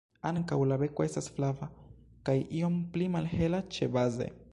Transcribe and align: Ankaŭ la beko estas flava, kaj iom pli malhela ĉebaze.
Ankaŭ 0.27 0.57
la 0.69 0.77
beko 0.83 1.03
estas 1.07 1.27
flava, 1.35 1.67
kaj 2.29 2.35
iom 2.61 2.79
pli 2.95 3.11
malhela 3.17 3.61
ĉebaze. 3.77 4.31